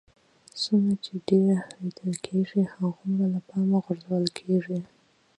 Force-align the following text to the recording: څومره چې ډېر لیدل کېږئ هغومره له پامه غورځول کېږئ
څومره 0.61 0.93
چې 1.05 1.13
ډېر 1.29 1.55
لیدل 1.81 2.13
کېږئ 2.25 2.61
هغومره 2.73 3.25
له 3.33 3.39
پامه 3.47 3.77
غورځول 3.85 4.25
کېږئ 4.37 4.81